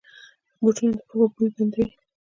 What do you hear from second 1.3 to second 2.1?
بوی بندوي.